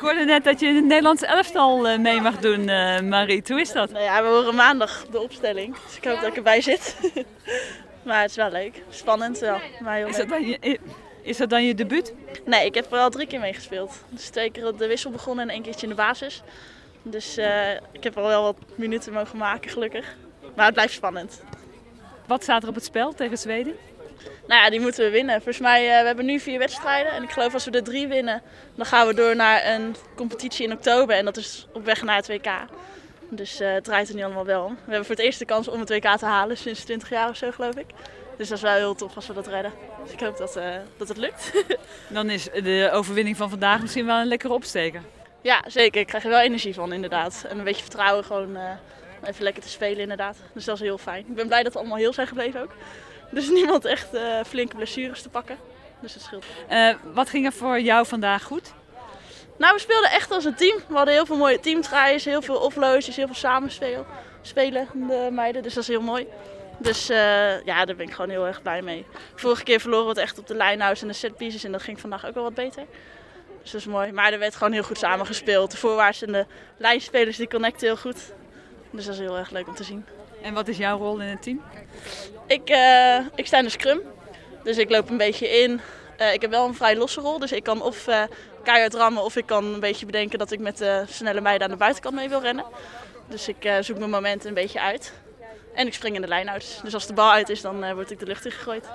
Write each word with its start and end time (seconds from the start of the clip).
Ik 0.00 0.06
hoorde 0.06 0.24
net 0.24 0.44
dat 0.44 0.60
je 0.60 0.66
in 0.66 0.74
het 0.74 0.84
Nederlands 0.84 1.22
elftal 1.22 1.90
uh, 1.90 1.98
mee 1.98 2.20
mag 2.20 2.38
doen, 2.38 2.68
uh, 2.68 3.00
Marie. 3.00 3.42
Hoe 3.46 3.60
is 3.60 3.72
dat? 3.72 3.90
Nou 3.90 4.04
ja, 4.04 4.22
we 4.22 4.28
horen 4.28 4.54
maandag 4.54 5.06
de 5.10 5.20
opstelling. 5.20 5.76
Dus 5.86 5.96
ik 5.96 6.04
hoop 6.04 6.20
dat 6.20 6.28
ik 6.28 6.36
erbij 6.36 6.60
zit. 6.60 6.96
maar 8.06 8.20
het 8.20 8.30
is 8.30 8.36
wel 8.36 8.50
leuk. 8.50 8.82
Spannend 8.88 9.38
wel. 9.38 9.60
Maar 9.80 9.96
heel 9.96 10.08
is, 10.08 10.16
dat 10.16 10.28
dan 10.28 10.46
je, 10.46 10.78
is 11.22 11.36
dat 11.36 11.50
dan 11.50 11.64
je 11.64 11.74
debuut? 11.74 12.14
Nee, 12.44 12.66
ik 12.66 12.74
heb 12.74 12.92
er 12.92 12.98
al 12.98 13.10
drie 13.10 13.26
keer 13.26 13.40
meegespeeld. 13.40 14.04
Dus 14.08 14.28
twee 14.28 14.50
keer 14.50 14.66
op 14.66 14.78
de 14.78 14.86
wissel 14.86 15.10
begonnen 15.10 15.48
en 15.48 15.54
één 15.54 15.62
keertje 15.62 15.82
in 15.82 15.88
de 15.88 15.94
basis. 15.94 16.42
Dus 17.02 17.38
uh, 17.38 17.70
ik 17.92 18.02
heb 18.02 18.16
al 18.16 18.26
wel 18.26 18.42
wat 18.42 18.56
minuten 18.74 19.12
mogen 19.12 19.38
maken, 19.38 19.70
gelukkig. 19.70 20.16
Maar 20.54 20.64
het 20.64 20.74
blijft 20.74 20.92
spannend. 20.92 21.42
Wat 22.26 22.42
staat 22.42 22.62
er 22.62 22.68
op 22.68 22.74
het 22.74 22.84
spel 22.84 23.12
tegen 23.12 23.38
Zweden? 23.38 23.76
Nou 24.46 24.62
ja, 24.62 24.70
die 24.70 24.80
moeten 24.80 25.04
we 25.04 25.10
winnen. 25.10 25.34
Volgens 25.34 25.58
mij, 25.58 25.84
uh, 25.84 26.00
we 26.00 26.06
hebben 26.06 26.24
nu 26.24 26.40
vier 26.40 26.58
wedstrijden. 26.58 27.12
En 27.12 27.22
ik 27.22 27.30
geloof 27.30 27.54
als 27.54 27.64
we 27.64 27.70
er 27.70 27.82
drie 27.82 28.08
winnen, 28.08 28.42
dan 28.74 28.86
gaan 28.86 29.06
we 29.06 29.14
door 29.14 29.36
naar 29.36 29.66
een 29.66 29.96
competitie 30.16 30.66
in 30.66 30.72
oktober. 30.72 31.16
En 31.16 31.24
dat 31.24 31.36
is 31.36 31.66
op 31.72 31.84
weg 31.84 32.02
naar 32.02 32.16
het 32.16 32.28
WK. 32.28 32.48
Dus 33.28 33.60
uh, 33.60 33.72
het 33.72 33.84
draait 33.84 34.08
er 34.08 34.14
niet 34.14 34.24
allemaal 34.24 34.44
wel 34.44 34.64
om. 34.64 34.74
We 34.74 34.80
hebben 34.90 35.04
voor 35.04 35.14
het 35.14 35.24
eerst 35.24 35.38
de 35.38 35.44
kans 35.44 35.68
om 35.68 35.80
het 35.80 35.88
WK 35.88 36.16
te 36.18 36.24
halen 36.24 36.56
sinds 36.56 36.84
20 36.84 37.10
jaar 37.10 37.28
of 37.28 37.36
zo, 37.36 37.50
geloof 37.50 37.74
ik. 37.74 37.86
Dus 38.36 38.48
dat 38.48 38.56
is 38.56 38.64
wel 38.64 38.74
heel 38.74 38.94
tof 38.94 39.16
als 39.16 39.26
we 39.26 39.32
dat 39.32 39.46
redden. 39.46 39.72
Dus 40.02 40.12
ik 40.12 40.20
hoop 40.20 40.36
dat, 40.36 40.56
uh, 40.56 40.64
dat 40.96 41.08
het 41.08 41.16
lukt. 41.16 41.52
dan 42.08 42.30
is 42.30 42.44
de 42.44 42.90
overwinning 42.92 43.36
van 43.36 43.50
vandaag 43.50 43.80
misschien 43.80 44.06
wel 44.06 44.20
een 44.20 44.26
lekkere 44.26 44.52
opsteker. 44.52 45.02
Ja, 45.40 45.64
zeker. 45.66 46.00
Ik 46.00 46.06
krijg 46.06 46.24
er 46.24 46.30
wel 46.30 46.40
energie 46.40 46.74
van, 46.74 46.92
inderdaad. 46.92 47.44
En 47.48 47.58
een 47.58 47.64
beetje 47.64 47.82
vertrouwen 47.82 48.24
gewoon 48.24 48.56
even 49.24 49.42
lekker 49.44 49.62
te 49.62 49.68
spelen, 49.68 49.98
inderdaad. 49.98 50.36
Dus 50.54 50.64
dat 50.64 50.74
is 50.74 50.80
heel 50.80 50.98
fijn. 50.98 51.24
Ik 51.28 51.34
ben 51.34 51.46
blij 51.46 51.62
dat 51.62 51.72
we 51.72 51.78
allemaal 51.78 51.96
heel 51.96 52.12
zijn 52.12 52.26
gebleven 52.26 52.62
ook. 52.62 52.72
Dus 53.30 53.50
niemand 53.58 53.84
echt 53.84 54.14
uh, 54.14 54.40
flinke 54.46 54.76
blessures 54.76 55.22
te 55.22 55.28
pakken. 55.28 55.58
Dus 56.00 56.12
dat 56.12 56.22
scheelt. 56.22 56.44
Uh, 56.70 56.94
wat 57.12 57.28
ging 57.28 57.46
er 57.46 57.52
voor 57.52 57.80
jou 57.80 58.06
vandaag 58.06 58.42
goed? 58.42 58.72
Nou, 59.58 59.74
we 59.74 59.80
speelden 59.80 60.10
echt 60.10 60.30
als 60.30 60.44
een 60.44 60.54
team. 60.54 60.78
We 60.88 60.94
hadden 60.94 61.14
heel 61.14 61.26
veel 61.26 61.36
mooie 61.36 61.60
teamtries, 61.60 62.24
heel 62.24 62.42
veel 62.42 62.56
offloads, 62.56 63.16
heel 63.16 63.26
veel 63.26 63.34
samenspelen 63.34 64.06
spelen, 64.42 64.88
de 64.94 65.28
meiden. 65.32 65.62
Dus 65.62 65.74
dat 65.74 65.82
is 65.82 65.88
heel 65.88 66.00
mooi. 66.00 66.26
Dus 66.78 67.10
uh, 67.10 67.64
ja, 67.64 67.84
daar 67.84 67.96
ben 67.96 68.06
ik 68.06 68.12
gewoon 68.12 68.30
heel 68.30 68.46
erg 68.46 68.62
blij 68.62 68.82
mee. 68.82 69.06
Vorige 69.34 69.62
keer 69.62 69.80
verloren 69.80 70.04
we 70.04 70.10
het 70.10 70.20
echt 70.20 70.38
op 70.38 70.46
de 70.46 70.56
linehouse 70.56 71.02
en 71.02 71.08
de 71.08 71.14
setpieces. 71.14 71.64
En 71.64 71.72
dat 71.72 71.82
ging 71.82 72.00
vandaag 72.00 72.26
ook 72.26 72.34
wel 72.34 72.42
wat 72.42 72.54
beter. 72.54 72.84
Dus 73.62 73.70
dat 73.70 73.80
is 73.80 73.86
mooi. 73.86 74.12
Maar 74.12 74.32
er 74.32 74.38
werd 74.38 74.56
gewoon 74.56 74.72
heel 74.72 74.82
goed 74.82 74.98
samengespeeld. 74.98 75.70
De 75.70 75.76
voorwaarts 75.76 76.22
en 76.22 76.32
de 76.32 76.46
lijnspelers 76.76 77.36
die 77.36 77.48
connecten 77.48 77.86
heel 77.86 77.96
goed. 77.96 78.32
Dus 78.90 79.04
dat 79.04 79.14
is 79.14 79.20
heel 79.20 79.36
erg 79.36 79.50
leuk 79.50 79.68
om 79.68 79.74
te 79.74 79.84
zien. 79.84 80.04
En 80.42 80.54
wat 80.54 80.68
is 80.68 80.76
jouw 80.76 80.98
rol 80.98 81.20
in 81.20 81.28
het 81.28 81.42
team? 81.42 81.62
Ik, 82.46 82.70
uh, 82.70 83.18
ik 83.34 83.46
sta 83.46 83.58
in 83.58 83.64
de 83.64 83.70
scrum. 83.70 84.00
Dus 84.62 84.76
ik 84.76 84.90
loop 84.90 85.10
een 85.10 85.16
beetje 85.16 85.48
in. 85.48 85.80
Uh, 86.20 86.32
ik 86.32 86.40
heb 86.40 86.50
wel 86.50 86.66
een 86.66 86.74
vrij 86.74 86.96
losse 86.96 87.20
rol. 87.20 87.38
Dus 87.38 87.52
ik 87.52 87.62
kan 87.62 87.82
of 87.82 88.08
uh, 88.08 88.22
keihard 88.62 88.94
rammen 88.94 89.22
of 89.22 89.36
ik 89.36 89.46
kan 89.46 89.64
een 89.64 89.80
beetje 89.80 90.06
bedenken 90.06 90.38
dat 90.38 90.50
ik 90.50 90.60
met 90.60 90.78
de 90.78 91.04
snelle 91.08 91.40
meiden 91.40 91.66
aan 91.66 91.72
de 91.72 91.78
buitenkant 91.78 92.14
mee 92.14 92.28
wil 92.28 92.40
rennen. 92.40 92.64
Dus 93.28 93.48
ik 93.48 93.70
zoek 93.80 93.98
mijn 93.98 94.10
momenten 94.10 94.48
een 94.48 94.54
beetje 94.54 94.80
uit. 94.80 95.12
En 95.74 95.86
ik 95.86 95.94
spring 95.94 96.14
in 96.14 96.20
de 96.20 96.28
lijn 96.28 96.50
uit. 96.50 96.80
Dus 96.82 96.94
als 96.94 97.06
de 97.06 97.12
bal 97.12 97.30
uit 97.30 97.48
is, 97.48 97.60
dan 97.60 97.94
word 97.94 98.10
ik 98.10 98.18
de 98.18 98.26
lucht 98.26 98.44
in 98.44 98.50
gegooid. 98.50 98.88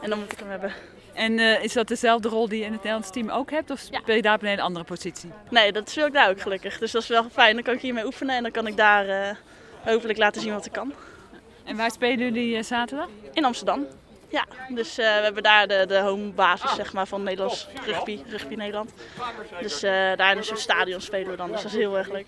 En 0.00 0.10
dan 0.10 0.18
moet 0.18 0.32
ik 0.32 0.38
hem 0.38 0.50
hebben. 0.50 0.72
En 1.18 1.38
is 1.38 1.72
dat 1.72 1.88
dezelfde 1.88 2.28
rol 2.28 2.48
die 2.48 2.58
je 2.58 2.64
in 2.64 2.72
het 2.72 2.82
Nederlands 2.82 3.10
team 3.10 3.30
ook 3.30 3.50
hebt? 3.50 3.70
Of 3.70 3.78
speel 3.78 4.14
je 4.14 4.22
daar 4.22 4.34
op 4.34 4.42
een 4.42 4.60
andere 4.60 4.84
positie? 4.84 5.30
Nee, 5.50 5.72
dat 5.72 5.90
speel 5.90 6.06
ik 6.06 6.12
daar 6.12 6.28
ook 6.28 6.40
gelukkig. 6.40 6.78
Dus 6.78 6.90
dat 6.90 7.02
is 7.02 7.08
wel 7.08 7.24
fijn. 7.32 7.54
Dan 7.54 7.62
kan 7.62 7.74
ik 7.74 7.80
hiermee 7.80 8.04
oefenen 8.04 8.36
en 8.36 8.42
dan 8.42 8.52
kan 8.52 8.66
ik 8.66 8.76
daar 8.76 9.38
hopelijk 9.84 10.18
laten 10.18 10.40
zien 10.40 10.52
wat 10.52 10.66
ik 10.66 10.72
kan. 10.72 10.92
En 11.64 11.76
waar 11.76 11.90
spelen 11.90 12.18
jullie 12.18 12.62
zaterdag? 12.62 13.08
In 13.32 13.44
Amsterdam. 13.44 13.86
Ja, 14.28 14.44
dus 14.68 14.98
uh, 14.98 15.04
we 15.04 15.22
hebben 15.22 15.42
daar 15.42 15.68
de, 15.68 15.84
de 15.88 15.98
home 15.98 16.30
basis 16.30 16.74
zeg 16.74 16.92
maar, 16.92 17.06
van 17.06 17.22
Nederlands 17.22 17.68
rugby, 17.84 18.20
rugby 18.28 18.54
Nederland. 18.54 18.92
Dus 19.60 19.84
uh, 19.84 19.90
daar 19.90 20.30
in 20.30 20.36
een 20.36 20.44
soort 20.44 20.60
stadion 20.60 21.00
spelen 21.00 21.30
we 21.30 21.36
dan, 21.36 21.52
dus 21.52 21.62
dat 21.62 21.72
is 21.72 21.78
heel 21.78 21.98
erg 21.98 22.10
leuk. 22.10 22.26